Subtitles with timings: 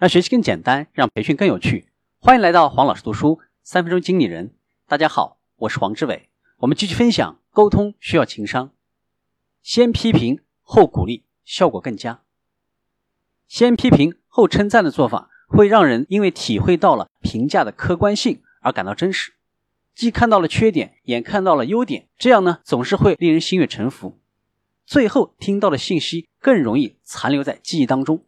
[0.00, 1.90] 让学习更简单，让培训更有趣。
[2.20, 4.54] 欢迎来到黄老师读书三分钟经理人。
[4.88, 6.30] 大家好，我是黄志伟。
[6.60, 8.72] 我们继续分享，沟通需要情商。
[9.60, 12.22] 先批评后鼓励，效果更佳。
[13.46, 19.34] 先批评后称赞的做法，会让人因为体会到了评价的客观性而感到真实，
[19.94, 22.08] 既看到了缺点，也看到了优点。
[22.16, 24.18] 这样呢，总是会令人心悦诚服。
[24.86, 28.24] 最后听到的信息更容易残留在记忆当中。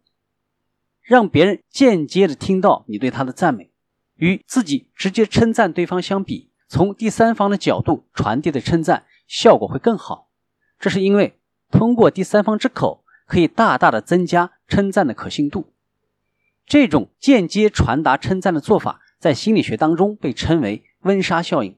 [1.03, 3.71] 让别人间接的听到你对他的赞美，
[4.15, 6.49] 与自己直接称赞对方相比。
[6.67, 10.29] 从第三方的角度传递的称赞效果会更好，
[10.79, 11.39] 这是因为
[11.69, 15.73] 通过第三方之口可以大大的增加称赞的可信度。
[16.65, 21.77] 这种间接传达称赞的做法，在心理学当中被称为温莎效应。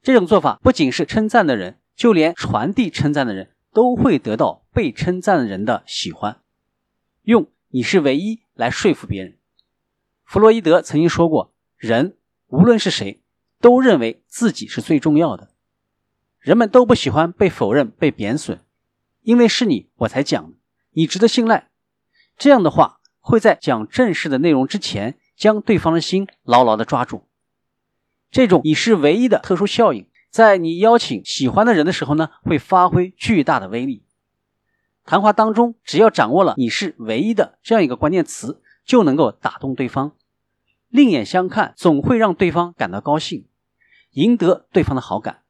[0.00, 6.40] 这种做法不仅是称赞的人，就连传递称赞的人都会得到被称赞的人的喜欢。
[7.22, 9.36] 用“你是唯一”来说服别人。
[10.24, 13.18] 弗洛伊德曾经说过，人无论是谁。
[13.62, 15.52] 都认为自己是最重要的，
[16.40, 18.58] 人们都不喜欢被否认、被贬损，
[19.20, 20.54] 因为是你我才讲，
[20.90, 21.70] 你值得信赖。
[22.36, 27.28] 这样的话会在讲正式的内容之前，将对方的心牢牢的抓住。
[28.32, 34.02] 这种你是唯一的特殊效应，在你邀请喜欢的人的时候呢，会发挥巨大的威力。
[35.04, 40.12] 谈话当中，只要掌握了“你是唯一的”这样一个关键词，就能够打动对方，
[40.88, 43.46] 另眼相看，总会让对方感到高兴。
[44.12, 45.40] 赢得对方的好感，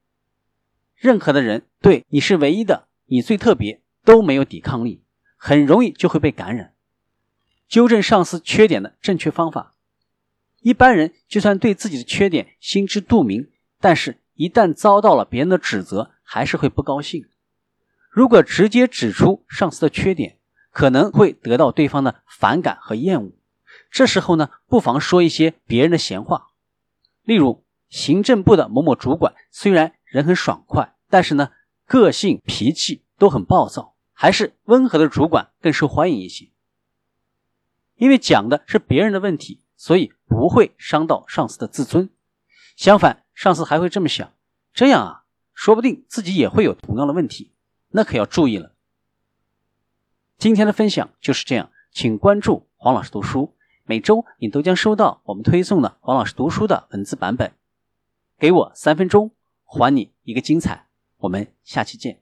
[0.95, 5.03] 任何的人对你是唯一的，你最特别都没有抵抗力，
[5.37, 6.73] 很容易就会被感染。
[7.69, 9.75] 纠正上司缺点的正确方法，
[10.61, 17.27] 一般人就算对自己的缺点心知肚明，但是一旦遭到了别人的指责，还是会不高兴。
[18.13, 20.39] 如果直接指出上司的缺点，
[20.71, 23.33] 可能会得到对方的反感和厌恶。
[23.91, 26.51] 这时候呢，不妨说一些别人的闲话，
[27.25, 27.65] 例如。
[27.93, 31.51] 行政部的某某主管虽然人很爽快，但是呢，
[31.85, 36.49] 个性脾气都很暴躁，还是温和的主管更受欢迎一些。
[37.97, 42.09] 因为讲的是别人的问题，所以不会伤到上司的自尊。
[42.77, 44.33] 相反，上司还会这么想：
[44.73, 47.52] 这样啊，说不定自己也会有同样的问题，
[47.93, 48.75] 那可要注意了。
[50.39, 53.55] 今天的分享就是这样，请关注黄老师读书，
[53.85, 57.53] 每周你都将收到我们推送的黄老师读书的文字版本。
[58.39, 59.31] 给我三分钟，
[59.65, 60.89] 还你一个精彩。
[61.19, 62.22] 我们下期见。